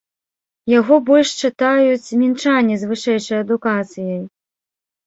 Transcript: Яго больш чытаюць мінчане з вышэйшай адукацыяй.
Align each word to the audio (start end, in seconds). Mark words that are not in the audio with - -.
Яго 0.79 0.97
больш 1.09 1.29
чытаюць 1.43 2.15
мінчане 2.25 2.73
з 2.81 2.93
вышэйшай 2.95 3.37
адукацыяй. 3.45 4.21